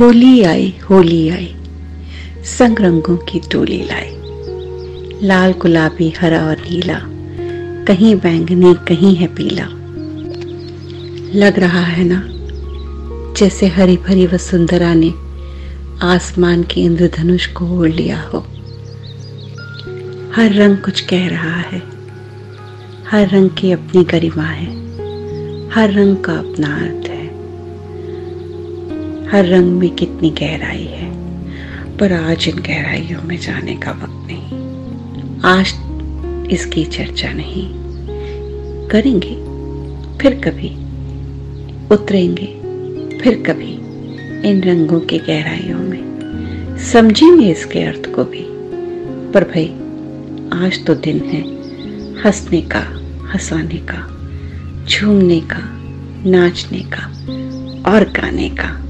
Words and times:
होली 0.00 0.42
आई 0.42 0.74
होली 0.90 1.28
आई। 1.28 1.54
संग 2.44 2.80
रंगों 2.80 3.16
की 3.16 3.40
टोली 3.52 3.82
लाई। 3.82 4.10
लाल 5.26 5.52
गुलाबी, 5.52 6.14
हरा 6.20 6.46
और 6.46 6.56
नीला। 6.56 7.00
कहीं 7.84 8.16
बैंगनी, 8.16 8.74
कहीं 8.74 9.16
है 9.16 9.26
पीला। 9.26 9.66
लग 11.38 11.58
रहा 11.58 11.80
है 11.80 12.04
ना, 12.04 12.24
जैसे 13.38 13.66
हरी 13.66 13.96
भरी 13.96 14.26
वसुंधरा 14.26 14.94
ने 14.94 15.14
आसमान 16.02 16.62
के 16.62 16.80
इंद्रधनुष 16.80 17.46
को 17.46 17.66
ओढ़ 17.66 17.90
लिया 17.90 18.20
हो। 18.20 18.38
हर 20.36 20.52
रंग 20.52 20.76
कुछ 20.76 21.00
कह 21.00 21.28
रहा 21.28 21.56
है। 21.56 21.82
हर 23.10 23.28
रंग 23.28 23.50
की 23.50 23.72
अपनी 23.72 24.04
गरिमा 24.04 24.44
है। 24.44 24.66
हर 25.70 25.92
रंग 25.92 26.16
का 26.16 26.32
अपना 26.32 26.76
अर्थ 26.76 27.08
है। 27.08 27.13
हर 29.34 29.46
रंग 29.46 29.72
में 29.72 29.90
कितनी 29.90 30.30
गहराई 30.30 30.84
है, 30.84 31.10
पर 31.98 32.12
आज 32.12 32.48
इन 32.48 32.56
गहराइयों 32.56 33.22
में 33.22 33.38
जाने 33.38 33.76
का 33.76 33.90
वक्त 33.90 34.28
नहीं। 34.30 34.42
आज 35.44 35.74
इसकी 36.52 36.84
चर्चा 36.84 37.32
नहीं। 37.32 37.70
करेंगे, 38.88 39.34
फिर 40.18 40.34
कभी। 40.34 40.68
उतरेंगे, 41.94 42.46
फिर 43.18 43.42
कभी। 43.46 43.72
इन 44.50 44.62
रंगों 44.64 45.00
की 45.00 45.18
गहराइयों 45.18 45.78
में। 45.78 46.04
समझेंगे 46.78 47.52
इसके 47.52 47.80
अर्थ 47.80 48.14
को 48.14 48.24
भी। 48.24 48.46
पर 49.32 49.44
भाई, 49.44 49.68
आज 50.62 50.86
तो 50.86 50.94
दिन 50.94 51.20
है 51.20 51.40
हंसने 52.22 52.60
का, 52.60 52.80
हंसाने 53.32 53.86
का, 53.90 54.28
झूमने 54.86 55.40
का, 55.40 55.60
नाचने 56.30 56.80
का 56.80 57.06
और 57.92 58.04
गाने 58.04 58.50
का। 58.50 58.83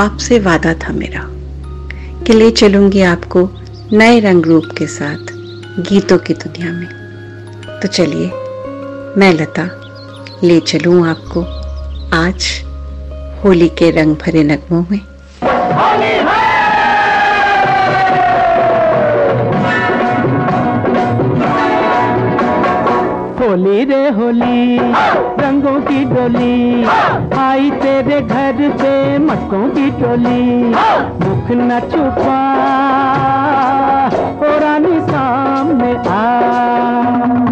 आपसे 0.00 0.38
वादा 0.38 0.74
था 0.74 0.92
मेरा 0.92 1.20
कि 2.24 2.32
ले 2.32 2.50
चलूँगी 2.50 3.02
आपको 3.02 3.40
नए 3.92 4.20
रंग 4.20 4.46
रूप 4.46 4.64
के 4.78 4.86
साथ 4.86 5.32
गीतों 5.88 6.18
की 6.18 6.34
दुनिया 6.34 6.72
में। 6.72 6.88
तो 7.82 7.88
चलिए, 7.88 8.26
मैं 9.20 9.32
लता, 9.32 9.64
ले 10.44 10.60
चलूँ 10.60 11.08
आपको 11.08 11.42
आज 12.16 12.46
होली 13.44 13.68
के 13.68 13.90
रंग 13.90 14.16
भरे 14.16 14.42
नगमों 14.44 14.84
में। 14.90 15.00
होली 23.38 23.84
रे 23.84 24.08
होली 24.10 24.59
रंगों 25.40 25.80
की 25.80 26.04
डोली 26.04 26.84
आई 27.38 27.70
तेरे 27.70 28.20
घर 28.20 28.76
से 28.78 29.18
मटकों 29.18 29.68
की 29.68 29.90
टोली। 29.90 30.64
मुख 31.24 31.50
न 31.50 31.80
छुपा 31.90 32.40
और 34.46 34.58
रानी 34.60 35.00
सामने 35.00 35.94
आ। 36.08 37.49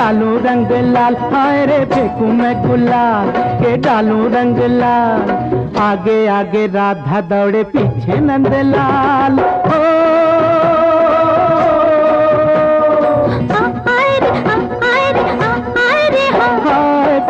डालू 0.00 0.36
रंग 0.44 0.70
लाल। 0.92 1.14
हाय 1.32 1.64
रे 1.66 1.78
फेंकू 1.86 2.26
मैं 2.36 2.54
गुलाल 2.62 3.26
के 3.60 3.76
डालू 3.86 4.18
रंग 4.34 4.58
लाल। 4.72 5.30
आगे 5.80 6.16
आगे 6.36 6.66
राधा 6.76 7.20
दौड़े 7.32 7.62
पीछे 7.74 8.20
नंदलाल 8.20 9.38
ओ 9.40 9.88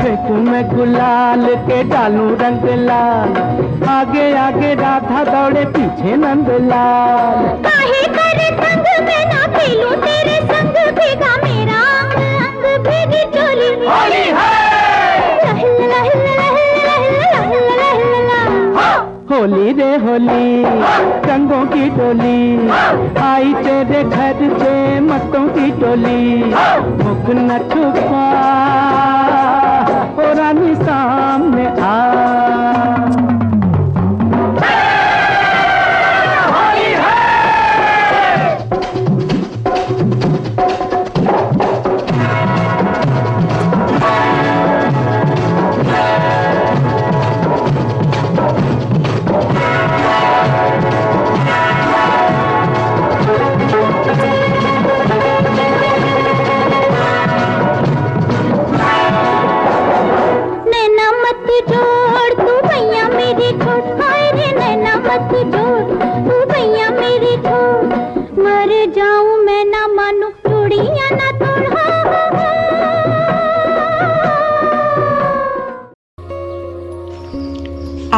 फेंकू 0.01 0.35
मैं 0.45 0.63
गुलाल 0.69 1.45
के 1.67 1.83
डालू 1.91 2.29
रंग 2.43 2.65
लाल। 2.87 3.35
आगे 3.91 4.33
आगे 4.45 4.75
राधा 4.83 5.25
दौड़े 5.25 5.65
पीछे 5.77 6.17
नंदलाल 6.17 7.45
काहे 7.67 8.03
करे 8.17 8.49
संग 8.63 8.87
में 9.09 9.25
ना 9.33 9.41
तेरे 9.57 10.39
अंग 10.59 10.77
भीगी 10.99 11.40
चोली 13.35 13.71
होली 13.87 14.25
है। 14.39 14.59
होली 19.31 19.73
रे 19.73 19.91
होली 19.97 20.65
रंगों 21.29 21.65
की 21.67 21.89
टोली। 21.91 22.41
आई 23.23 23.55
तेरे 23.55 24.03
घर 24.05 24.59
से 24.59 25.01
मतों 25.01 25.47
की 25.49 25.71
टोली। 25.81 26.45
मुख 27.05 27.27
न 27.37 27.59
छुपा 27.73 28.27
रानी 30.33 30.75
सामने 30.75 31.67
आ। 31.81 32.50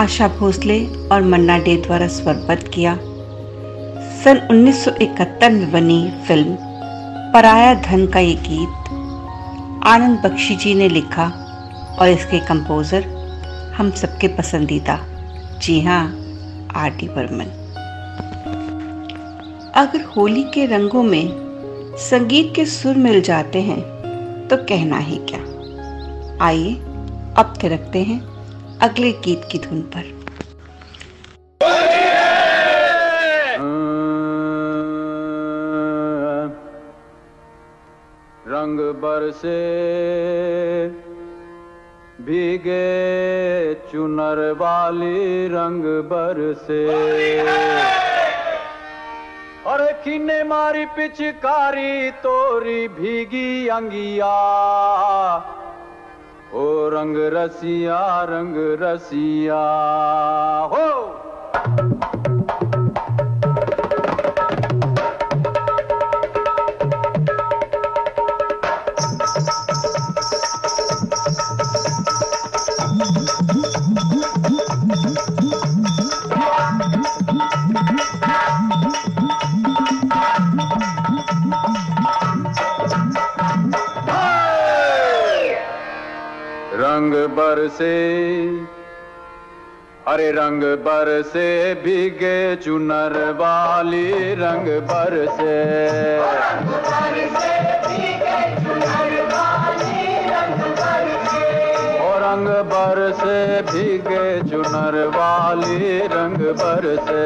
आशा 0.03 0.27
भोसले 0.29 0.79
और 1.13 1.23
मन्ना 1.23 1.59
डे 1.59 1.77
द्वारा 1.77 2.07
स्वरबद्ध 2.09 2.63
किया। 2.69 2.95
सन 4.23 4.39
1971 4.51 5.51
में 5.51 5.71
बनी 5.73 5.99
फ़िल्म 6.29 6.57
पराया 7.33 7.75
धन 7.75 8.07
का 8.07 8.21
ये 8.21 8.35
गीत 8.35 8.91
आनंद 9.87 10.19
बख्शी 10.25 10.57
जी 10.57 10.75
ने 10.75 10.89
लिखा 10.89 11.27
और 12.01 12.09
इसके 12.09 12.39
कंपोजर 12.39 13.05
हम 13.77 13.91
सबके 13.91 14.29
पसंदीदा। 14.29 14.99
जी 15.63 15.81
हाँ 15.81 16.03
आर 16.75 16.91
डी 16.91 17.09
बर्मन। 17.09 17.59
अगर 19.77 20.05
होली 20.17 20.43
के 20.45 20.67
रंगों 20.67 21.03
में 21.03 21.97
संगीत 22.01 22.53
के 22.57 22.65
सुर 22.67 22.97
मिल 22.97 23.21
जाते 23.21 23.63
हैं 23.63 23.81
तो 24.49 24.57
कहना 24.57 24.99
ही 24.99 25.21
क्या। 25.31 25.41
आइए, 26.47 26.75
अब 27.37 27.55
थिरकते 27.63 28.03
हैं 28.03 28.21
अगले 28.83 29.13
गीत 29.13 29.43
की 29.53 29.59
धुन 29.59 29.81
पर। 29.83 30.05
रंग 38.49 38.81
बरसे 38.95 39.61
भीगे 42.21 42.83
चुनर 43.75 44.41
वाली 44.53 45.47
रंग 45.47 45.85
बरसे। 45.85 46.83
और 49.67 49.93
किन्ने 50.05 50.43
मारी 50.45 50.85
पिचकारी 50.87 52.11
तोरी 52.11 52.89
भीगी 52.89 53.69
अंगिया। 53.69 54.37
ओ 56.53 56.65
रंग 56.93 57.17
रसिया 57.35 57.99
रंग 58.31 58.57
रसिया 58.81 59.61
हो। 60.73 60.89
बरसे। 87.37 87.97
अरे 90.07 90.31
रंग 90.33 90.63
बरसे, 90.63 91.75
भीगे 91.75 92.57
चुनर 92.57 93.15
वाली 93.39 94.35
रंग 94.35 94.69
बरसे। 94.83 95.63
रंग 102.25 102.49
बरसे, 102.49 103.63
भीगे 103.63 104.51
चुनर 104.51 104.95
वाली 105.17 105.99
रंग 105.99 106.39
बरसे। 106.61 107.23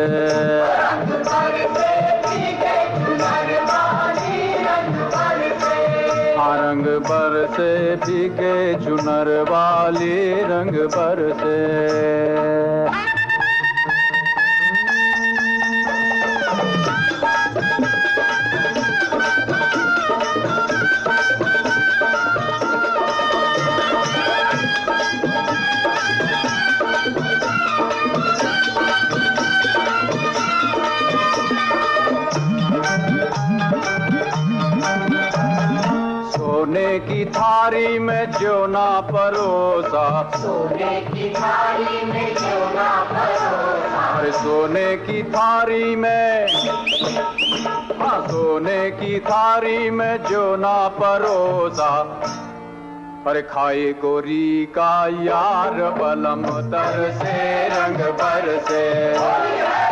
हाँ 6.47 6.57
रंग 6.59 6.85
बरसे 7.07 7.71
भीगे 8.07 8.55
चुनर 8.85 9.29
वाली 9.51 10.19
रंग 10.51 10.75
बरसे 10.95 11.57
थारी 37.47 37.99
में 37.99 38.31
जो 38.31 38.67
ना 38.67 39.01
परोसा। 39.01 40.31
सोने 40.37 41.01
की 41.01 41.31
थारी 41.31 42.05
में 42.07 42.35
जो 42.35 42.59
ना 42.75 43.05
परोसा। 43.11 44.19
अरे 44.19 44.33
सोने 44.33 44.97
की 44.97 45.23
थारी 45.23 45.97
में 45.97 46.49
हाँ 48.01 48.27
सोने 48.29 48.91
की 48.91 49.21
थारी 49.21 49.91
में 49.91 50.23
जो 50.23 50.57
ना 50.57 50.89
परोसा। 50.89 52.03
पर 53.25 53.41
खाए 53.41 53.93
गोरी 53.93 54.67
का 54.67 55.07
यार 55.07 55.91
बलम 55.91 56.43
तर 56.51 57.13
से 57.17 57.69
रंग 57.69 57.97
भर 57.97 58.59
से। 58.59 59.86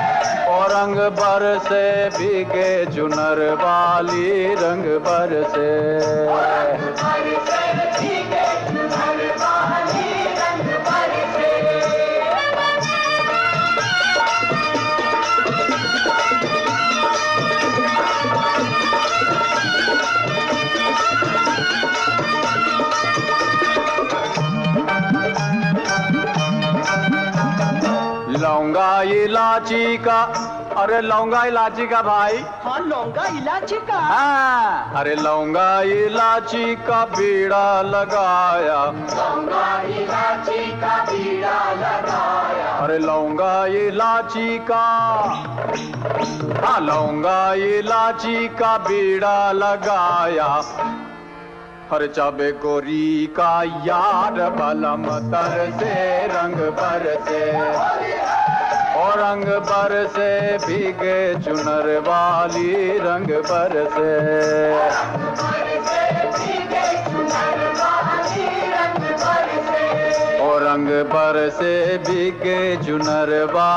और 0.55 0.71
रंग 0.73 0.97
बर 1.19 1.45
से 1.69 1.85
भीगे 2.17 2.71
चुनर 2.95 3.41
वाली 3.63 4.55
रंग 4.55 4.87
बर 5.07 5.33
इलाची 29.25 29.97
का। 29.97 30.21
अरे 30.77 31.01
लौंगा 31.01 31.45
इलाची 31.45 31.87
का 31.87 32.01
भाई। 32.03 32.39
हाँ 32.65 32.79
लौंगा 32.81 33.25
इलाची 33.39 33.77
का। 33.77 33.99
हाँ। 33.99 34.95
अरे 34.97 35.15
लौंगा 35.15 35.81
इलाची 35.83 36.75
का 36.77 37.05
बीड़ा 37.05 37.83
लगाया। 37.83 38.81
अरे 42.85 42.99
लौंगा 42.99 43.55
इलाची 43.67 44.59
का। 44.71 44.85
हाँ 46.65 46.81
लौंगा 46.81 47.55
इलाची 47.55 48.49
का 48.49 48.77
बीड़ा 48.79 49.53
लगाया। 49.53 50.49
हर 51.93 52.07
चाबे 52.07 52.51
गोरी 52.61 53.27
का 53.37 53.63
यार 53.87 54.39
बलम 54.51 55.05
तर 55.31 55.71
से 55.79 55.95
रंग 56.27 56.61
भर 56.79 57.05
से। 57.29 57.43
और 58.97 59.19
रंग 59.19 59.47
पर 59.69 59.93
से 60.09 60.31
भीगे 60.67 61.19
चुनर 61.45 61.99
वाली 62.09 62.99
रंग 62.99 63.31
पर 63.51 63.85
से। 63.95 64.13
रंग 70.65 70.89
बर 71.11 71.37
से 71.51 71.99
भीगे 71.99 72.77
चुनर 72.77 73.31
वा 73.55 73.71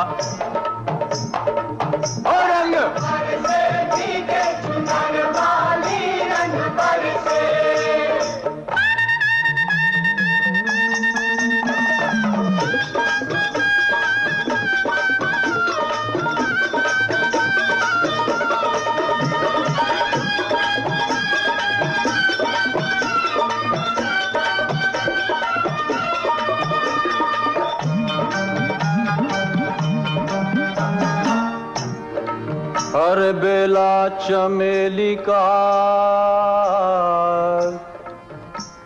बेला 33.33 34.07
चमेली 34.09 35.15
का 35.15 35.43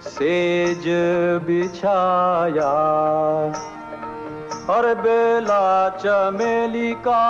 सेज 0.03 0.83
बिछाया। 1.43 2.71
और 4.69 4.93
बेला 4.95 5.89
चमेली 5.89 6.93
का 6.93 7.24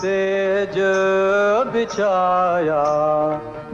सेज 0.00 0.74
बिछाया। 1.72 2.82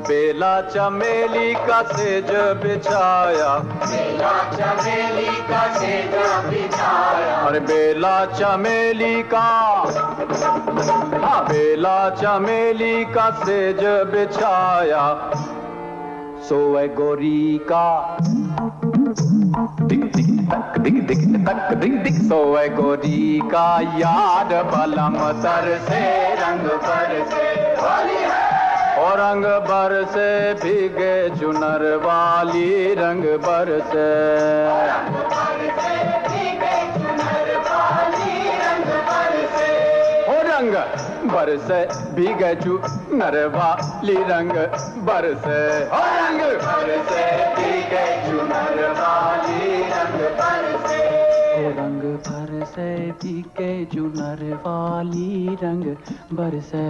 बेला 0.08 0.60
चमेली 0.60 1.54
का 1.54 1.82
सेज 1.82 2.30
बिछाया। 2.62 3.58
बेला 3.58 4.32
चमेली 4.50 5.26
का 5.26 5.74
सेज 5.74 6.14
बिछाया। 6.48 7.36
अरे 7.36 7.60
बेला 7.60 8.24
चमेली 8.26 9.22
का 9.22 9.50
बेला 11.24 11.98
चमेली 12.10 13.04
का 13.04 13.28
सेज 13.36 13.80
बिछाया 14.10 15.04
सोए 16.48 16.86
गोरी 16.88 17.58
का। 17.70 17.86
दिक 19.82 20.04
दिक 20.16 20.30
तक 20.50 20.78
दिक 20.78 21.06
दिक 21.06 21.22
तक 21.46 21.74
दिक 21.74 21.94
दिक 22.02 22.18
सोए 22.22 22.68
गोरी 22.68 23.40
का। 23.52 23.68
याद 23.98 24.52
बलम 24.72 25.16
सर 25.42 25.68
से 25.88 26.02
रंग 26.34 26.68
पर 26.84 27.12
से 27.30 27.52
और 29.00 29.18
रंग 29.20 29.44
बर 29.68 29.92
से 30.12 30.28
भीगे 30.54 31.14
चुनर 31.30 31.84
वाली 32.04 32.94
रंग 32.94 33.24
बर 33.46 33.78
से। 33.92 34.12
रंग 40.46 40.74
बरसे 41.34 41.78
भीगे 42.14 42.54
चुनर 42.54 43.36
वाली 43.54 44.16
रंग 44.28 44.52
बरसे। 45.06 45.60
रंग 45.94 46.40
बरसे 46.64 47.24
भीगे 47.56 48.04
चुनर 48.26 48.78
वाली 48.98 49.82
रंग 49.92 50.20
बरसे। 50.40 51.00
रंग 51.78 52.02
बरसे 52.28 52.88
भीगे 53.22 53.72
चुनर 53.84 54.44
वाली 54.66 55.58
रंग 55.62 55.84
बरसे। 56.32 56.86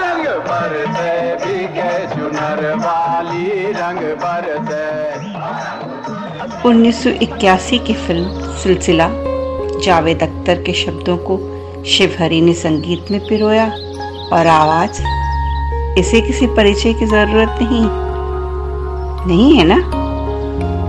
रंग 0.00 0.26
बरसे 0.48 1.12
भीगे 1.44 1.94
चुनर 2.14 2.74
वाली 2.76 3.72
रंग 3.72 4.00
बरसे। 4.24 5.25
1981 6.66 7.78
की 7.86 7.94
फ़िल्म 7.94 8.54
सिलसिला 8.56 9.08
जावेद 9.84 10.22
अख्तर 10.22 10.62
के 10.62 10.72
शब्दों 10.72 11.16
को 11.16 11.36
शिवहरी 11.84 12.40
ने 12.40 12.54
संगीत 12.54 13.10
में 13.10 13.20
पिरोया 13.20 13.66
और 14.32 14.46
आवाज़, 14.46 15.02
इसे 15.98 16.20
किसी 16.20 16.46
परिचय 16.46 16.92
की 16.92 17.06
ज़रूरत 17.06 17.58
नहीं। 17.62 17.84
नहीं 19.26 19.56
है 19.56 19.64
ना? 19.64 19.78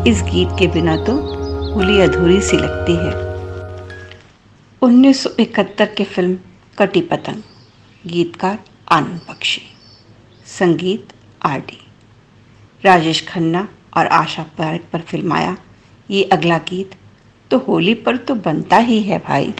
इस 0.08 0.22
गीत 0.22 0.50
के 0.60 0.68
बिना 0.68 0.96
तो 0.98 1.16
होली 1.74 2.00
अधूरी 2.02 2.42
सी 2.42 2.58
लगती 2.58 2.96
है। 2.96 3.14
1971 4.82 5.94
की 5.96 6.04
फ़िल्म 6.04 6.38
कटी 6.78 7.02
पतंग, 7.02 7.42
गीतकार 8.08 8.60
आनंद 8.92 9.22
बख्शी, 9.30 9.62
संगीत 10.46 11.14
आर 11.46 11.60
डी। 11.60 11.80
राजेश 12.86 13.26
खन्ना 13.28 13.68
और 13.98 14.08
आशा 14.08 14.44
पारेख 14.44 14.82
पर 14.94 15.00
फिल्माया 15.00 15.58
ये 16.10 16.24
अगला 16.24 16.58
गीत 16.70 16.96
तो 17.52 17.58
होली 17.58 17.94
पर 17.94 18.18
तो 18.18 18.36
बनता 18.36 18.78
ही 18.78 19.02
है 19.02 19.18
भाई। 19.20 19.54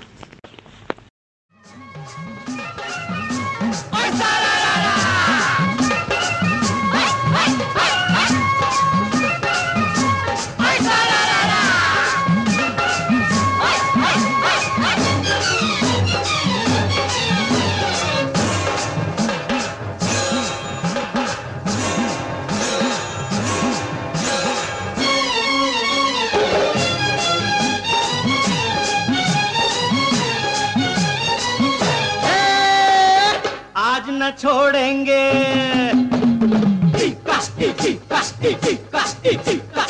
छोड़ेंगे। 34.40 35.24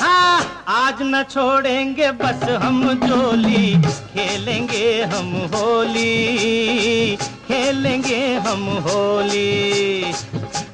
हाँ, 0.01 0.63
आज 0.67 1.01
न 1.01 1.23
छोड़ेंगे 1.31 2.11
बस 2.21 2.43
हम 2.63 2.81
जोली 3.03 3.73
खेलेंगे 4.13 5.01
हम 5.13 5.31
होली 5.53 7.17
खेलेंगे 7.47 8.21
हम 8.47 8.63
होली। 8.87 10.13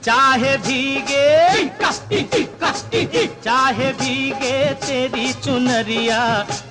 चाहे 0.03 0.55
भीगे 0.57 1.31
चाहे 3.43 3.91
भीगे 3.93 4.57
तेरी 4.85 5.31
चुनरिया 5.33 6.21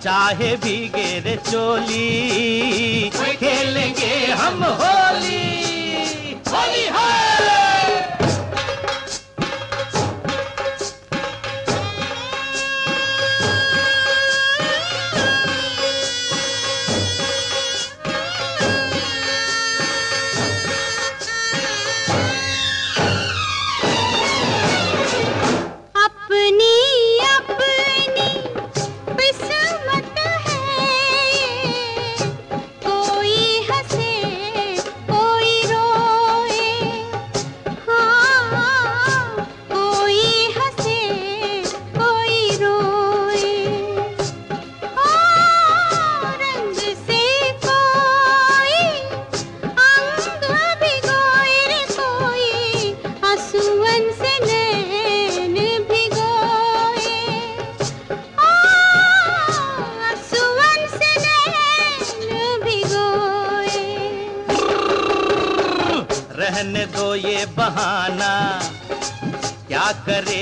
चाहे 0.02 0.54
भीगे 0.56 1.08
रे 1.20 1.36
चोली। 1.50 3.10
खेलेंगे 3.10 4.14
हम 4.32 4.64
होली। 4.64 5.71
होली 6.54 6.84
है 6.84 6.90
अपनी 6.90 7.31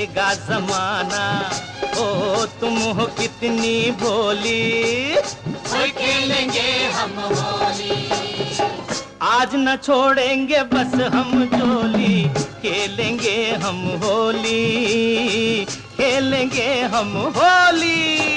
करेगा 0.01 0.33
जमाना। 0.33 1.51
ओ 1.97 2.45
तुम 2.45 2.77
हो 2.77 3.05
कितनी 3.05 3.91
भोली। 3.91 5.15
खेलेंगे 5.91 6.85
हम 6.93 7.11
होली। 7.11 8.09
आज 9.21 9.49
न 9.53 9.75
छोड़ेंगे 9.75 10.63
बस 10.63 10.93
हम 11.13 11.45
झोली। 11.45 12.23
खेलेंगे 12.33 13.51
हम 13.51 14.01
होली। 14.03 15.65
खेलेंगे 15.97 16.81
हम 16.81 17.33
होली। 17.35 18.31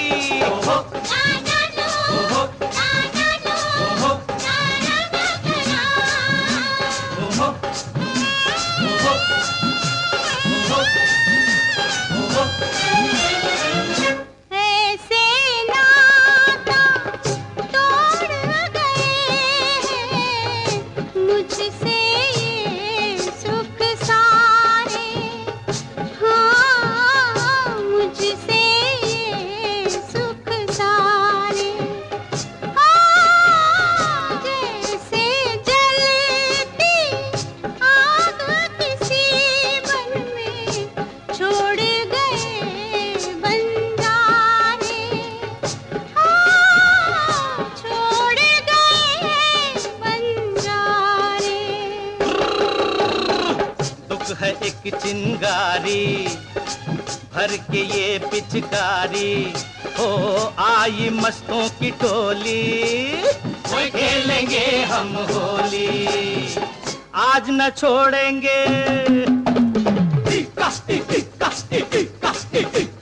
न 67.64 67.70
छोड़ेंगे। 67.70 68.64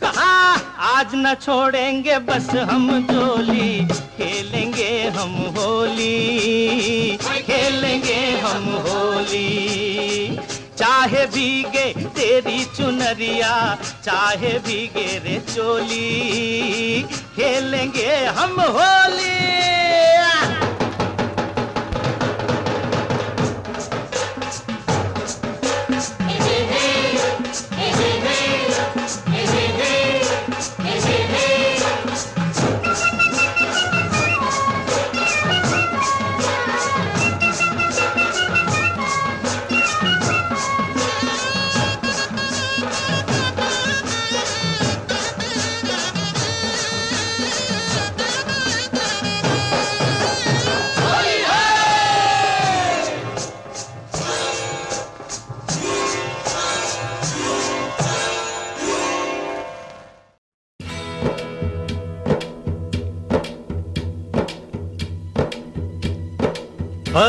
हाँ, 0.04 0.74
आज 0.78 1.06
न 1.14 1.34
छोड़ेंगे 1.34 2.18
बस 2.18 2.50
हम 2.50 3.08
जोली 3.10 3.86
खेलेंगे 3.88 5.08
हम 5.08 5.32
होली। 5.34 7.16
खेलेंगे 7.22 8.38
हम 8.38 8.64
होली। 8.64 10.38
चाहे 10.78 11.26
भीगे 11.26 11.92
तेरी 12.08 12.64
चुनरिया 12.64 13.78
चाहे 14.04 14.58
भीगे 14.58 15.18
रे 15.18 15.42
चोली। 15.54 17.02
खेलेंगे 17.36 18.14
हम 18.26 18.60
होली। 18.60 19.42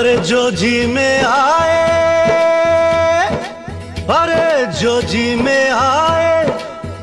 अरे 0.04 0.18
जो 0.18 0.52
जी 0.52 0.86
में 0.86 1.24
आए 1.24 1.84
अरे 4.10 4.66
जो 4.82 5.02
जी 5.02 5.36
में 5.36 5.70
आए, 5.70 6.44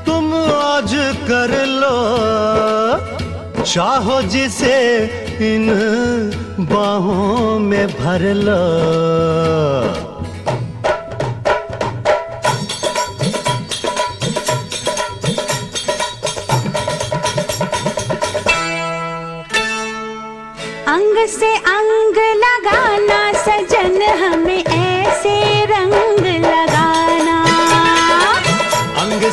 तुम 0.07 0.35
आज 0.35 0.91
कर 1.31 1.55
लो। 1.67 3.65
चाहो 3.65 4.21
जिसे 4.23 4.77
इन 5.55 5.67
बाहों 6.61 7.59
में 7.59 7.87
भर 7.87 8.21
लो। 8.21 8.61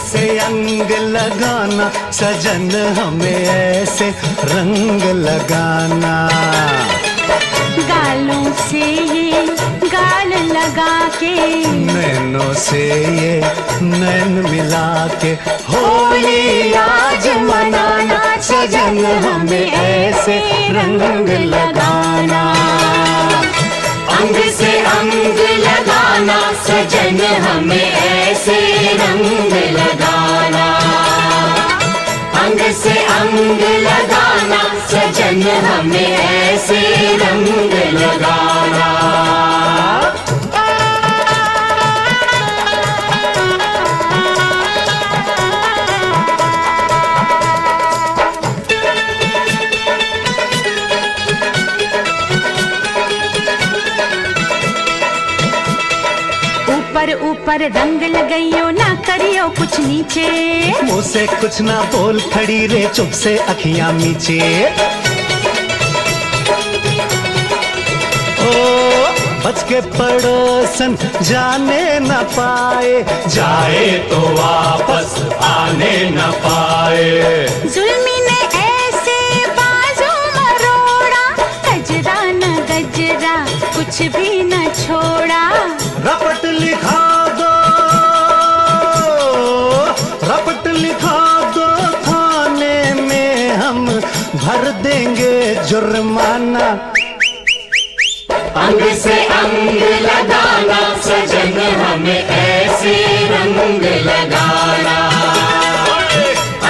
अंग 0.07 0.15
से 0.15 0.37
अंग 0.39 0.91
लगाना 1.11 1.89
सजन 2.11 2.71
हमें 2.97 3.43
ऐसे 3.43 4.09
रंग 4.51 5.01
लगाना। 5.25 6.13
गालों 7.89 8.53
से 8.69 8.79
ये 8.79 9.41
गाल 9.83 10.33
लगा 10.51 10.93
के 11.19 11.35
नैनों 11.67 12.53
से 12.53 12.83
ये 13.19 13.35
नैन 13.81 14.31
मिला 14.49 15.07
के 15.21 15.31
होली 15.71 16.73
आज 16.73 17.27
मनाना 17.49 18.21
सजन 18.41 19.05
हमें 19.25 19.71
ऐसे 19.71 20.39
रंग 20.71 21.29
लगाना। 21.53 22.56
अंग 24.17 24.35
से 24.51 24.69
अंग 24.81 25.39
लगाना, 25.63 26.37
सजन 26.63 27.19
हमें 27.43 27.91
ऐसे 27.91 28.55
रंग 29.01 29.53
लगाना। 29.75 30.65
अंग 32.41 32.61
से 32.73 32.95
अंग 33.17 33.61
लगाना, 33.85 34.61
सजन 34.91 35.41
हमें 35.67 36.17
ऐसे 36.17 36.81
रंग 37.17 37.73
लगाना। 37.99 38.89
ऊपर 57.57 57.71
रंग 57.73 58.01
लगाइयो 58.13 58.69
ना 58.71 58.87
करियो 59.05 59.47
कुछ 59.57 59.79
नीचे। 59.79 60.25
मुँह 60.85 61.01
से 61.01 61.25
कुछ 61.41 61.59
ना 61.61 61.81
बोल 61.93 62.19
खड़ी 62.33 62.65
रे 62.67 62.83
चुप 62.95 63.11
से 63.17 63.35
अखियाँ 63.49 63.91
नीचे। 63.93 64.37
ओ 68.45 68.51
बच 69.45 69.63
के 69.69 69.81
पड़ोसन 69.97 70.97
जाने 71.29 71.81
न 71.99 72.21
पाए। 72.37 72.93
जाए 73.35 73.89
तो 74.09 74.19
वापस 74.37 75.15
आने 75.49 75.95
न 76.11 76.31
पाए। 76.45 77.47
जुल्मी 77.65 78.17
ने 78.27 78.39
ऐसे 78.61 79.19
बाजू 79.57 80.13
मरोड़ा 80.37 81.25
गजरा 81.65 82.21
न 82.31 82.55
गजरा 82.69 83.35
कुछ 83.75 84.01
भी 84.17 84.41
न 84.43 84.65
छोड़ा। 84.85 85.43
रपट 86.07 86.45
लिखा 86.45 87.05
भर 94.47 94.69
देंगे 94.83 95.55
जुर्माना। 95.69 96.67
अंग 98.61 98.81
से 98.97 99.15
अंग 99.25 99.81
लगाना, 100.05 100.77
सजन 101.01 101.59
हमें 101.81 102.23
ऐसे 102.27 102.93
रंग 103.27 103.83
लगाना। 104.05 104.95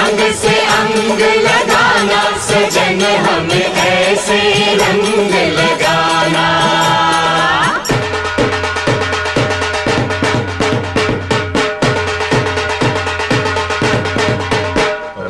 अंग 0.02 0.20
से 0.34 0.54
अंग 0.78 1.20
लगाना, 1.46 2.22
सजन 2.48 3.00
हमें 3.26 3.74
ऐसे 3.74 4.40
रंग 4.74 5.34
लगाना। 5.58 6.46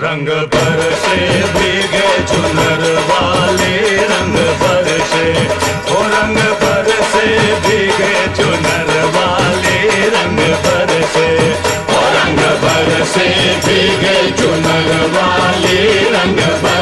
रंग 0.08 0.28
पर 0.52 0.80
से 1.04 1.16
भीगे 1.54 2.06
चुनर 2.30 2.82
वाले 3.08 3.74
रंग 4.12 4.36
पर 4.60 4.86
से 5.10 5.24
ओ 5.96 6.02
रंग 6.14 6.38
पर 6.62 6.88
से 7.12 7.26
भीगे 7.66 8.14
चुनर 8.38 8.92
वाले 9.16 9.76
रंग 10.16 10.40
पर 10.66 10.92
से 11.14 11.26
ओ 11.96 12.00
रंग 12.16 12.40
पर 12.64 12.88
से 13.14 13.26
भीगे 13.66 14.16
चुनर 14.40 14.90
वाले 15.16 15.78
रंग 16.16 16.40
पर 16.64 16.77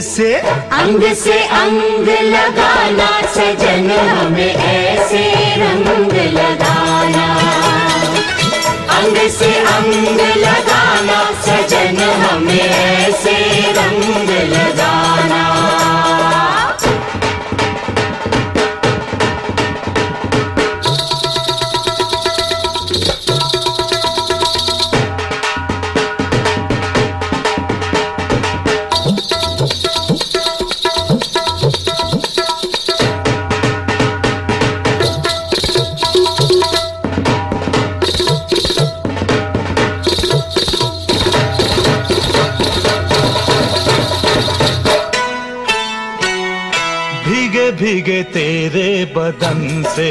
से 0.00 0.34
अंग 0.34 1.02
से 1.14 1.38
अंग 1.42 2.08
लगाना 2.08 3.08
सजन 3.34 3.90
हमें 3.90 4.54
ऐसे 4.54 5.22
रंग 5.56 6.12
लगाना। 6.36 7.26
अंग 8.96 9.16
से 9.30 9.52
अंग 9.74 10.20
लगाना 10.36 11.20
सजन 11.46 12.02
हमें 12.24 12.60
ऐसे 12.60 13.36
रंग 13.78 14.30
लगाना। 14.52 15.99
बदन 49.16 49.84
से 49.88 50.10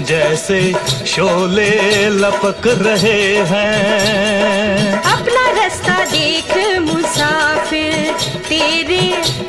जैसे 0.00 0.58
शोले 1.06 1.70
लपक 2.10 2.66
रहे 2.66 3.36
हैं। 3.44 5.02
अपना 5.02 5.44
रास्ता 5.50 6.04
देख 6.04 6.52
मुसाफिर 6.80 8.12
तेरे 8.48 9.02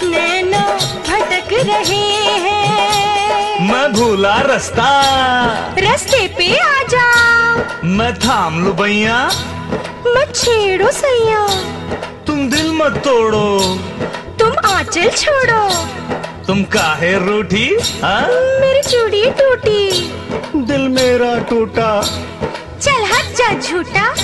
नैनो 0.03 0.67
भटक 1.09 1.53
रहे 1.53 2.05
हैं। 2.45 3.71
मैं 3.71 3.91
भूला 3.93 4.35
रास्ता। 4.41 4.89
रास्ते 5.79 6.27
पे 6.27 6.57
आ 6.57 6.83
जा 6.89 7.07
मैं 7.83 8.13
थाम 8.15 8.63
लू 8.65 8.73
भैया 8.73 9.17
मत 10.07 10.33
छेड़ो 10.35 10.91
सैया। 10.91 11.47
तुम 12.27 12.49
दिल 12.49 12.71
मत 12.71 13.01
तोड़ो। 13.05 13.47
तुम 14.39 14.57
आंचल 14.65 15.09
छोड़ो। 15.09 15.63
तुम 16.47 16.63
काहे 16.63 17.17
रूठी 17.17 17.77
हाँ? 18.03 18.21
मेरी 18.59 18.89
चूड़ी 18.89 19.31
टूटी। 19.31 20.13
दिल 20.55 20.81
मेरा 20.81 21.39
टूटा। 21.39 22.01
चल 22.81 22.91
हट 22.91 23.35
जा 23.35 23.59
झूठा। 23.59 24.15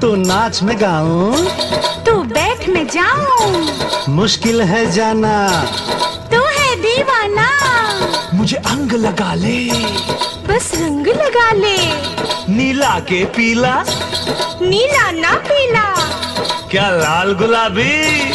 तो 0.00 0.14
नाच 0.14 0.62
में 0.62 0.80
गाऊं। 0.80 1.44
तू 2.04 2.12
बैठ 2.12 2.68
में 2.68 2.86
जाऊँ। 2.86 3.68
मुश्किल 4.08 4.62
है 4.62 4.90
जाना। 4.90 5.64
तू 6.32 6.42
है 6.42 6.76
दीवाना। 6.76 7.50
मुझे 8.34 8.56
अंग 8.56 8.92
लगा 8.92 9.34
ले। 9.34 9.70
बस 10.48 10.70
रंग 10.74 11.06
लगा 11.06 11.52
ले। 11.52 11.76
नीला 12.52 13.00
के 13.00 13.24
पीला। 13.24 13.84
नीला 14.62 15.10
ना 15.10 15.34
पीला। 15.34 15.94
क्या 16.70 16.90
लाल 16.90 17.32
गुलाबी? 17.32 18.32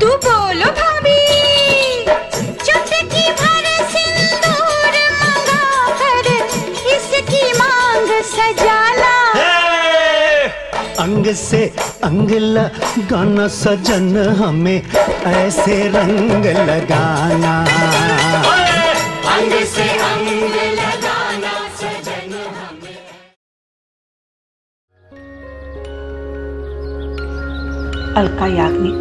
तू 0.00 0.06
बोलो 0.06 0.83
अंग 11.24 11.32
से 11.32 11.58
अंग 12.04 12.30
लगाना 12.30 13.46
सजन 13.48 14.16
हमें, 14.38 14.82
ऐसे 15.26 15.76
रंग 15.88 16.46
लगाना। 16.68 17.52
अंग 19.32 19.52
से 19.66 19.88
अंग 19.88 20.28
अलका 28.16 28.46
याग्निक, 28.46 29.00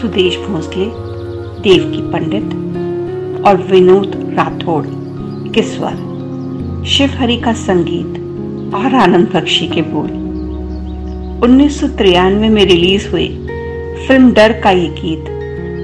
सुदेश 0.00 0.36
भोसले, 0.38 0.86
देवकी 1.60 2.02
पंडित 2.12 3.44
और 3.46 3.62
विनोद 3.62 4.16
राठौड़ 4.38 4.86
के 5.54 5.62
स्वर 5.62 6.08
शिव 6.86 7.18
हरि 7.18 7.36
का 7.36 7.52
संगीत 7.52 8.74
और 8.74 8.94
आनंद 8.94 9.30
बख्शी 9.34 9.68
के 9.68 9.82
बोल। 9.82 10.29
उन्नीस 11.44 11.82
में 11.82 12.64
रिलीज़ 12.66 13.06
हुई 13.08 13.28
फ़िल्म 14.06 14.32
डर 14.34 14.52
का 14.62 14.70
ये 14.70 14.88
गीत, 14.96 15.24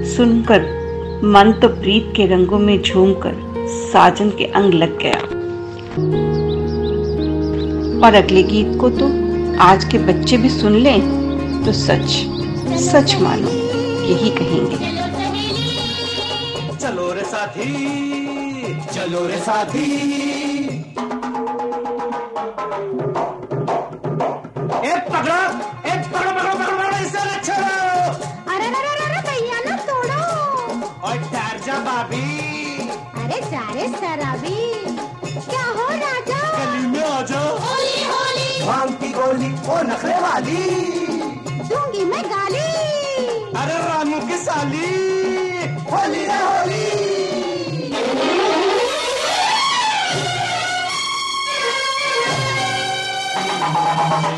सुनकर 0.07 0.61
मन 1.25 1.51
तो 1.61 1.67
प्रीत 1.71 2.11
के 2.15 2.25
रंगों 2.25 2.59
में 2.59 2.81
झूमकर 2.81 3.33
साजन 3.67 4.29
के 4.37 4.45
अंग 4.55 4.73
लग 4.73 4.97
गया। 5.03 5.19
और 8.07 8.15
अगले 8.15 8.43
गीत 8.43 8.77
को 8.81 8.89
तो 8.99 9.07
आज 9.63 9.85
के 9.91 9.97
बच्चे 10.07 10.37
भी 10.37 10.49
सुन 10.49 10.75
लें 10.77 11.01
तो 11.65 11.71
सच 11.73 12.09
सच 12.81 13.15
मानो, 13.21 13.49
यही 14.03 14.29
कहेंगे। 14.37 14.77
चलो 16.77 17.11
रे 17.13 17.23
साथी, 17.25 17.71
चलो 18.93 19.25
रे 19.27 19.37
साथी। 19.39 19.85
एक 24.85 25.03
पकड़ो 25.13 25.41
एक 25.91 26.01
पकड़ो 26.13 26.31
पकड़ो 26.31 26.53
पकड़ो 26.59 26.77
पकड़ो 26.77 26.97
इसे 27.05 27.23
न 27.25 27.39
छोड़ो। 27.47 27.77
अरे 28.53 28.67
अरे 28.67 28.89
अरे 28.89 29.05
अरे 29.05 29.21
भैया 29.27 29.59
ना 29.65 29.75
तोड़ो। 29.87 30.21
और 31.07 31.17
ठहर 31.33 31.59
जा 31.65 31.79
भाभी। 31.87 32.25
अरे 33.23 33.41
जा 33.51 33.63
रे 33.73 33.87
शराबी। 33.87 34.59
क्या 35.49 35.65
हो 35.77 35.87
राजा? 36.03 36.41
गली 36.57 36.87
में 36.87 37.03
आ 37.03 37.21
जाओ 37.21 37.57
होली 37.65 38.03
होली। 38.03 38.65
भाँग 38.65 38.93
की 39.01 39.11
गोली 39.13 39.51
ओ 39.71 39.81
नखरे 39.89 40.19
वाली। 40.21 40.63
दूँगी 41.69 42.05
मैं 42.05 42.23
गाली। 42.25 42.67
अरे 43.61 43.77
रामू 43.87 44.19
की 44.27 44.37
साली। 44.37 44.87
होली 45.91 46.23
है 46.23 46.41
होली। 46.45 47.06
होली 53.97 54.37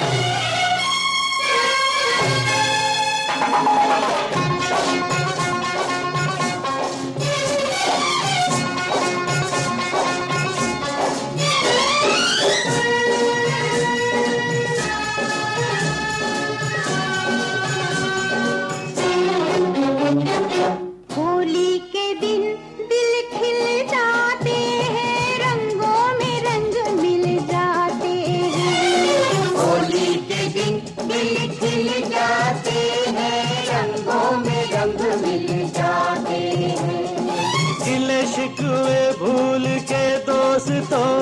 शिकवे 38.29 39.01
भूल 39.19 39.65
के 39.89 40.03
दोस्तों, 40.17 41.13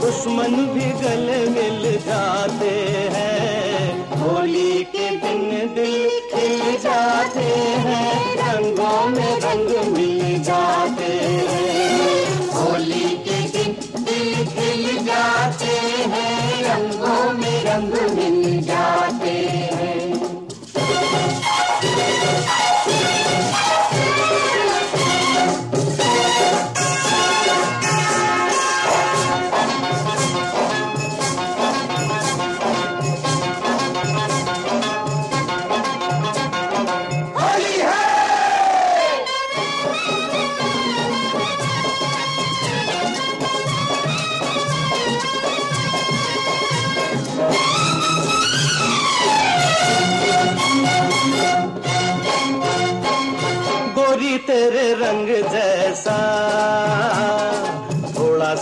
दुश्मन 0.00 0.54
भी 0.74 0.88
गले 1.00 1.38
मिल 1.50 1.82
जाते 2.06 2.72
हैं। 3.14 3.82
होली 4.20 4.72
के 4.84 5.08
दिन 5.16 5.74
दिल 5.74 5.94
खिल 6.32 6.60
जाते 6.80 7.46
हैं, 7.86 8.12
रंगों 8.36 9.00
में 9.06 9.34
रंग 9.40 9.70
मिल 9.92 10.42
जाते 10.42 11.12
हैं। 11.52 12.48
होली 12.48 13.08
के 13.26 13.40
दिन 13.54 13.76
दिल 14.04 14.34
खिल 14.46 15.04
जाते 15.04 15.72
हैं, 16.14 16.62
रंगों 16.64 17.32
में 17.32 17.58
रंग 17.64 17.94
मिल 18.16 18.60
जाते 18.62 19.30
हैं। 19.30 19.83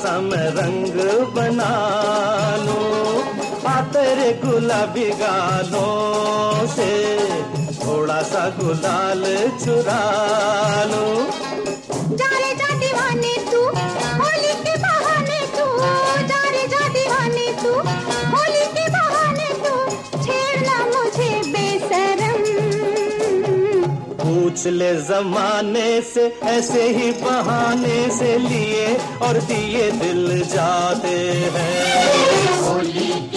सा 0.00 0.18
मैं 0.20 0.48
रंग 0.57 0.96
बना 1.35 1.70
लूँ 2.64 2.83
आ 3.72 3.81
गुलाबी 4.44 5.09
गालों 5.20 6.66
से 6.74 6.90
थोड़ा 7.85 8.20
सा 8.31 8.48
गुलाल 8.59 9.24
चुरा 9.64 10.02
लो 10.92 11.05
जा 12.20 12.31
रे 12.38 12.52
जा 12.61 12.70
दीवाने 12.83 13.35
तू 13.50 13.62
पूछ 24.62 24.72
ले 24.72 24.94
जमाने 25.03 26.01
से 26.07 26.27
ऐसे 26.46 26.83
ही 26.96 27.11
बहाने 27.18 27.98
से 28.14 28.37
लिए 28.38 28.87
और 29.22 29.38
दिए 29.51 29.90
दिल 29.90 30.42
जाते 30.55 31.16
हैं। 31.55 33.32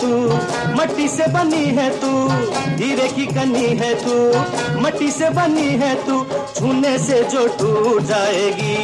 तू? 0.00 0.10
मट्टी 0.76 1.08
से 1.08 1.26
बनी 1.26 1.64
है 1.78 1.88
तू? 2.00 2.12
हीरे 2.82 3.08
की 3.08 3.26
कनी 3.26 3.66
है 3.80 3.94
तू? 4.04 4.16
मट्टी 4.80 5.10
से 5.10 5.30
बनी 5.30 5.68
है 5.82 5.94
तू? 6.06 6.24
छूने 6.54 6.98
से 6.98 7.22
जो 7.24 7.46
टूट 7.48 8.02
जाएगी। 8.02 8.76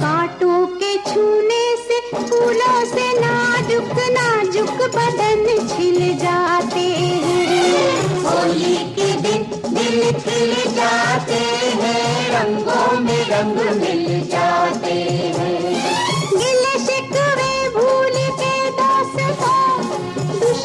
कांटों 0.00 0.66
के 0.66 0.96
छूने 0.96 1.64
से 1.76 2.00
फूलों 2.14 2.84
से 2.84 3.06
नाजुक 3.20 3.92
नाजुक 4.10 4.76
बदन 4.96 5.44
छिल 5.68 6.16
जाते 6.18 6.86
हैं। 7.24 8.24
होली 8.24 8.76
के 8.96 9.12
दिन 9.22 9.42
दिल 9.74 10.12
खिल 10.12 10.54
जाते 10.72 11.42
हैं, 11.82 12.04
रंगों 12.34 13.00
में 13.00 13.24
रंग 13.28 13.56
मिल 13.80 14.28
जाते 14.28 14.73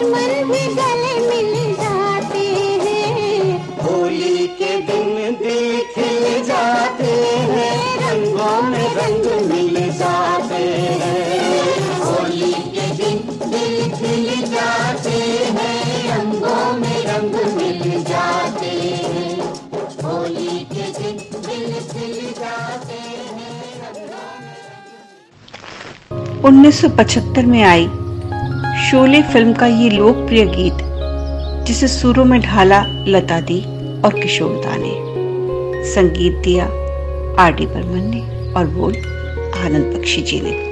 दुश्मन 0.09 0.49
भी 0.49 0.61
गले 0.75 1.15
मिल 1.23 1.73
जाते 1.73 2.45
हैं। 2.83 3.41
होली 3.81 4.47
के 4.59 4.71
दिन 4.81 5.35
दिल 5.37 5.67
खिल 5.93 6.23
जाते 6.45 7.11
हैं 7.51 7.75
रंगों 8.01 8.61
में 8.69 8.87
रंग 8.95 9.25
मिल 9.51 9.75
जाते 9.99 10.63
हैं। 11.01 11.99
होली 11.99 12.53
के 12.73 12.87
दिन 12.97 13.21
दिल 13.51 13.75
खिल 13.99 14.25
जाते 14.49 15.15
हैं 15.59 15.77
रंगों 16.09 16.65
में 16.79 16.99
रंग 17.05 17.35
मिल 17.57 18.03
जाते 18.03 18.73
हैं। 19.05 19.37
होली 20.03 20.59
के 20.73 20.91
दिन 20.99 21.17
दिल 21.47 21.71
खिल 21.93 22.19
जाते 22.41 22.99
हैं। 23.37 23.47
1975 26.43 27.45
में 27.45 27.63
आई 27.63 27.89
शोले 28.91 29.21
फ़िल्म 29.21 29.53
का 29.53 29.67
ये 29.67 29.89
लोकप्रिय 29.89 30.45
गीत, 30.45 30.73
जिसे 31.67 31.87
सुरों 31.87 32.25
में 32.25 32.41
ढाला 32.41 32.85
लता 33.07 33.39
दी 33.39 33.61
और 34.01 34.19
किशोर 34.21 34.51
दा 34.65 34.75
ने। 34.75 34.93
संगीत 35.85 36.33
दिया 36.33 36.65
आर 37.43 37.53
डी 37.53 37.65
बर्मन 37.65 38.09
ने 38.15 38.53
और 38.53 38.67
बोल 38.67 38.95
आनंद 39.65 39.95
बख्शी 39.95 40.21
जी 40.21 40.41
ने। 40.41 40.68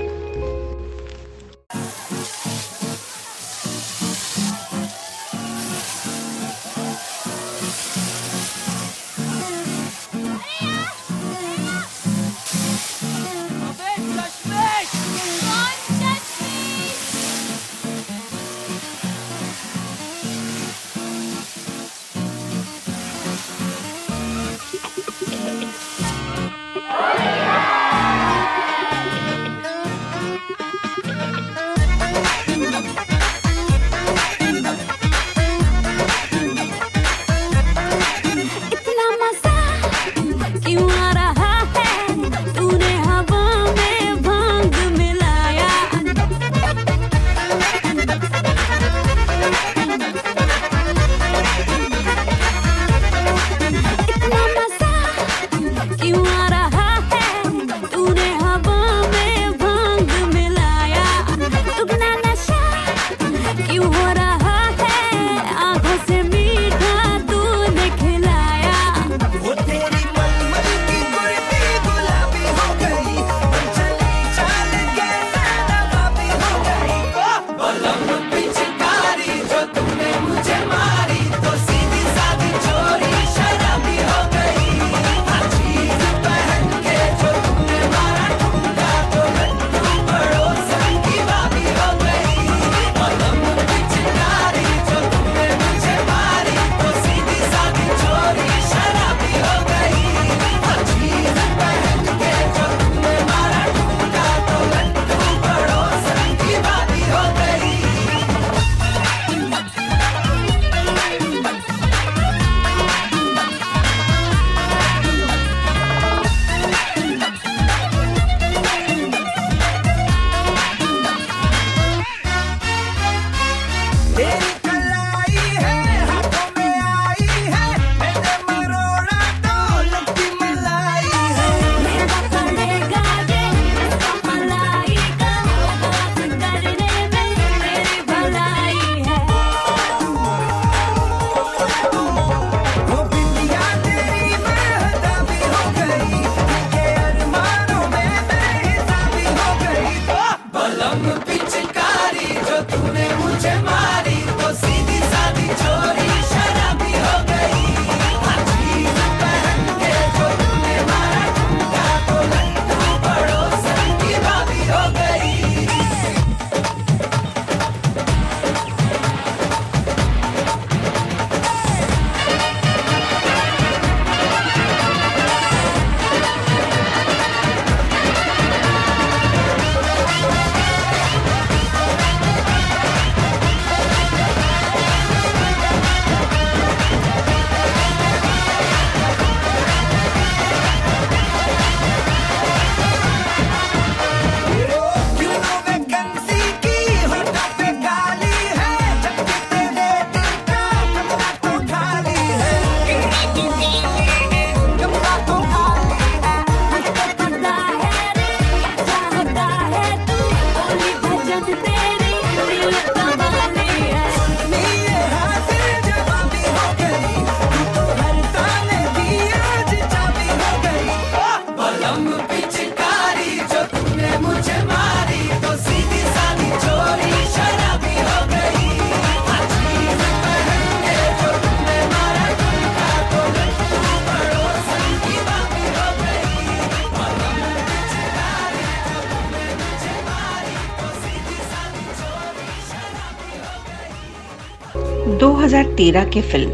2013 245.08 246.06
की 246.06 246.22
फ़िल्म। 246.22 246.50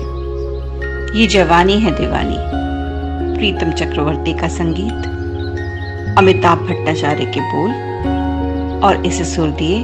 ये 1.18 1.28
जवानी 1.28 1.74
है 1.74 1.92
दीवानी। 1.92 2.36
प्रीतम 3.38 3.72
चक्रवर्ती 3.72 4.34
का 4.34 4.48
संगीत, 4.48 5.06
अमिताभ 6.18 6.58
भट्टाचार्य 6.58 7.26
के 7.26 7.42
बोल 7.42 7.72
और 8.84 9.06
इसे 9.06 9.26
सुर 9.26 9.50
दिए 9.50 9.80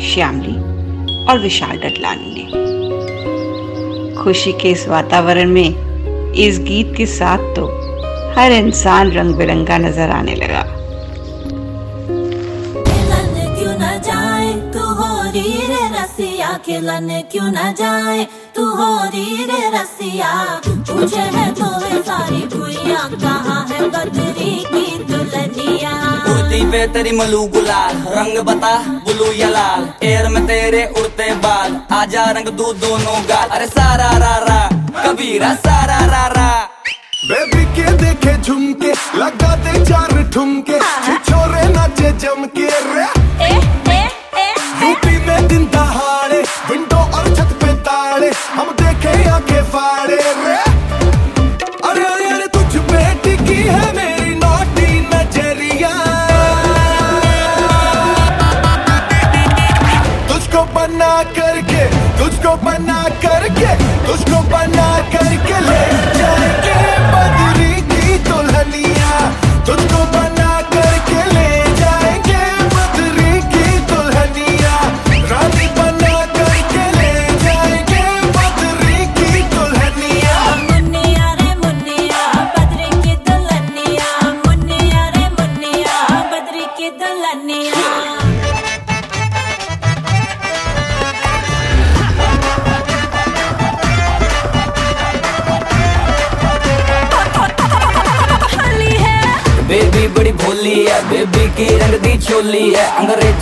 श्यामली 0.00 0.56
और 1.24 1.38
विशाल 1.38 1.76
डडलानी 1.76 2.34
ने। 2.34 2.44
खुशी 4.22 4.52
के 4.52 4.70
इस 4.70 4.88
वातावरण 4.88 5.48
में 5.48 6.32
इस 6.32 6.58
गीत 6.58 6.94
के 6.96 7.06
साथ 7.06 7.38
तो 7.38 7.66
हर 8.36 8.52
इंसान 8.52 9.10
रंग 9.10 9.34
बिरंगा 9.34 9.78
नज़र 9.78 10.10
आने 10.10 10.34
लगा। 10.34 10.67
खिलन 16.66 17.08
क्यों 17.32 17.50
न 17.52 17.72
जाए 17.78 18.24
तू 18.56 18.64
हो 18.80 18.88
री 19.14 19.26
रे 19.50 19.60
रसिया 19.74 20.32
पूछे 20.66 21.24
है 21.36 21.46
तो 21.60 21.68
वे 21.84 22.02
सारी 22.10 22.42
भुइया 22.54 23.02
कहाँ 23.22 23.60
है 23.70 23.88
बदरी 23.96 24.54
की 24.72 24.86
दुल्हनिया 25.12 25.92
पे 26.72 26.86
तेरी 26.94 27.10
मलू 27.18 27.42
गुलाल 27.54 27.96
रंग 28.16 28.38
बता 28.46 28.72
बुलू 29.06 29.30
या 29.40 29.48
लाल 29.50 29.86
एयर 30.06 30.28
में 30.34 30.46
तेरे 30.46 30.84
उड़ते 31.00 31.28
बाल 31.44 31.76
आजा 31.98 32.24
रंग 32.38 32.48
दू 32.60 32.72
दोनों 32.84 33.20
गाल 33.28 33.48
अरे 33.58 33.66
सारा 33.76 34.10
रा 34.24 34.36
रा 34.48 34.58
कबीरा 35.04 35.54
सारा 35.66 35.98
रा 36.14 36.26
रा 36.36 36.48
बेबी 37.30 37.64
के 37.76 37.92
देखे 38.02 38.36
झुमके 38.42 38.92
लगा 39.22 39.54
दे 39.64 39.84
चार 39.84 40.22
ठुमके 40.34 40.78
छोरे 41.30 41.66
नाचे 41.74 42.12
जम 42.24 42.44
के 42.58 42.68
रे 42.92 43.06
यूपी 44.82 45.16
में 45.26 45.48
दिन 45.48 45.64
दहाड़े 45.66 46.40
विंडो 46.70 47.00
और 47.18 47.26
छत 47.36 47.50
पे 47.62 47.72
ताड़े, 47.86 48.30
हम 48.54 48.70
देखे 48.80 49.12
आँखें 49.30 49.62
फाड़े 49.72 50.16
रे। 50.16 50.56
अरे 51.88 52.04
अरे 52.04 52.28
अरे, 52.30 52.46
तुझ 52.46 52.82
पे 52.90 53.02
है 53.68 53.92
मेरी 53.96 54.34
नोटी 54.34 54.88
नज़रिया। 55.12 55.92
तुझको 60.28 60.62
बना 60.74 61.14
करके, 61.38 61.84
तुझको 62.18 62.56
बना 62.64 63.02
करके, 63.24 63.70
तुझको 64.06 64.42
बना 64.50 64.90
करके 65.00 65.17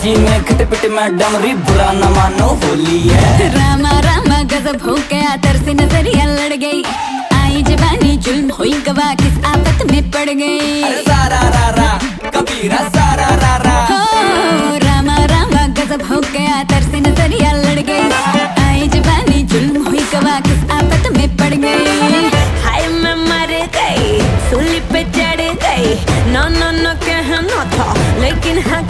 अंग्रेज़ी 0.07 0.23
में 0.23 0.43
खट 0.45 0.61
पिट 0.69 0.91
में 0.91 1.17
डमरी 1.17 1.53
बुरा 1.67 1.91
न 1.93 2.11
मानो 2.15 2.47
होली 2.63 2.99
है। 3.07 3.49
रामा 3.55 3.91
रामा 4.07 4.41
गजब 4.51 4.81
हो 4.87 4.95
गया 5.11 5.35
तरसे 5.43 5.73
नज़रिया 5.73 6.25
लड़ 6.25 6.55
गई। 6.63 6.81
आई 7.39 7.61
जवानी 7.69 8.15
जुल्म 8.25 8.51
हुई 8.57 8.73
गवा 8.87 9.13
किस 9.21 9.43
आफत 9.51 9.85
में 9.91 10.11
पड़ 10.11 10.29
गई। 10.29 10.81
अरे 10.83 11.01
सारा 11.03 11.41
रा 11.55 11.67
रा 11.79 11.89
कबीरा 12.35 12.81
सारा 12.95 13.29
रा 13.43 13.55
रा। 13.65 13.75
हो 13.91 14.77
रामा 14.85 15.17
रामा 15.33 15.65
गजब 15.79 16.05
हो 16.11 16.21
गया 16.33 16.63
तरसे 16.71 16.99
नज़रिया 17.09 17.51
लड़ 17.63 17.79
गई। 17.91 18.09
आई 18.67 18.87
जवानी 18.95 19.43
जुल्म 19.53 19.85
हुई 19.87 20.05
गवा 20.13 20.39
किस 20.47 20.63
आफत 20.79 21.11
में 21.17 21.27
पड़ 21.37 21.53
गई। 21.55 22.29
हाय 22.65 22.87
मैं 23.03 23.15
मर 23.27 23.55
गई 23.77 24.19
सूली 24.49 24.79
पे 24.93 25.03
चढ़ 25.17 25.41
गई। 25.65 25.95
नो 26.33 26.47
नो 26.59 26.71
नो 26.81 26.93
कहना 27.05 27.63
था 27.75 27.93
लेकिन 28.21 28.59
हाँ 28.69 28.81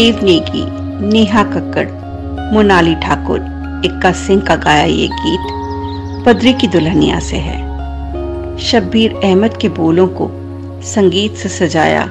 देव 0.00 0.20
नेगी 0.22 0.64
नेहा 1.08 1.42
कक्कड़, 1.42 1.88
मोनाली 2.54 2.94
ठाकुर, 2.94 3.40
इक्का 3.84 4.12
सिंह 4.12 4.42
का 4.42 4.56
गाया 4.56 4.84
ये 4.84 5.08
गीत 5.12 5.40
बद्री 6.26 6.52
की 6.52 6.66
दुल्हनिया 6.66 7.20
से 7.20 7.36
है। 7.36 7.58
शब्बीर 8.58 9.14
अहमद 9.14 9.56
के 9.56 9.68
बोलों 9.68 10.08
को 10.08 10.30
संगीत 10.82 11.34
से 11.34 11.48
सजाया 11.48 12.06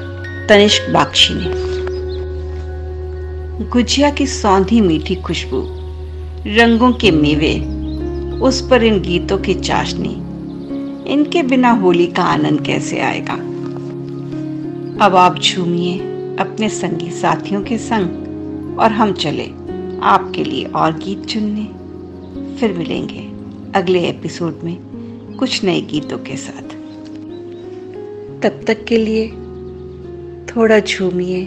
तनिष्क 0.49 0.89
बाक्षी 0.89 1.33
ने। 1.33 1.49
गुजिया 3.69 4.09
की 4.09 4.27
सौंधी 4.27 4.81
मीठी 4.81 5.15
खुशबू, 5.15 5.61
रंगों 6.47 6.91
के 6.91 7.11
मेवे, 7.11 7.55
उस 8.39 8.69
पर 8.69 8.83
इन 8.83 9.01
गीतों 9.01 9.37
की 9.37 9.53
चाशनी, 9.53 10.15
इनके 11.13 11.43
बिना 11.43 11.71
होली 11.71 12.07
का 12.07 12.23
आनंद 12.23 12.61
कैसे 12.61 12.99
आएगा? 12.99 13.33
अब 15.05 15.15
आप 15.15 15.39
झूमिए। 15.39 16.15
अपने 16.39 16.69
संगी 16.69 17.09
साथियों 17.11 17.61
के 17.63 17.77
संग 17.77 18.79
और 18.79 18.91
हम 18.91 19.13
चले 19.13 19.45
आपके 20.03 20.43
लिए 20.43 20.65
और 20.65 20.91
गीत 20.97 21.25
चुनने। 21.25 21.65
फिर 22.57 22.73
मिलेंगे 22.73 23.21
अगले 23.75 23.99
एपिसोड 23.99 24.59
में 24.63 24.75
कुछ 25.39 25.63
नए 25.63 25.81
गीतों 25.81 26.17
के 26.17 26.37
साथ। 26.37 26.75
तब 28.41 28.61
तक 28.67 28.83
के 28.85 28.97
लिए 28.97 29.27
थोड़ा 30.45 30.79
झूमिए, 30.79 31.45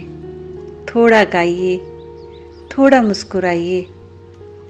थोड़ा 0.85 1.23
गाइए, 1.23 1.77
थोड़ा 2.71 3.01
मुस्कुराइए, 3.01 3.85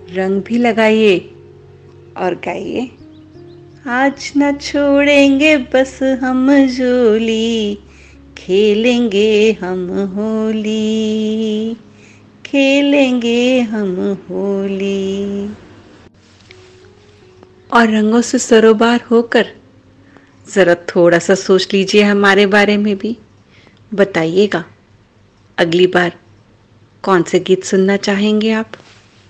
रंग 0.09 0.41
भी 0.41 0.57
लगाइए 0.57 1.17
और 2.17 2.35
गाइए, 2.35 2.89
आज 3.87 4.33
न 4.37 4.51
छोड़ेंगे 4.57 5.57
बस 5.57 5.99
हम 6.21 6.65
जोली 6.67 7.79
खेलेंगे 8.37 9.51
हम 9.61 9.87
होली, 10.09 11.73
खेलेंगे 12.45 13.59
हम 13.59 13.95
होली। 14.29 15.45
और 17.73 17.89
रंगों 17.89 18.21
से 18.21 18.39
सरोबार 18.39 19.01
होकर 19.11 19.47
जरा 20.53 20.75
थोड़ा 20.75 21.19
सा 21.19 21.35
सोच 21.35 21.67
लीजिए 21.73 22.03
हमारे 22.03 22.45
बारे 22.45 22.77
में 22.77 22.95
भी। 22.97 23.15
बताइएगा, 23.93 24.63
अगली 25.57 25.87
बार 25.87 26.11
कौन 27.03 27.23
से 27.23 27.39
गीत 27.39 27.63
सुनना 27.63 27.97
चाहेंगे 27.97 28.51
आप? 28.51 28.71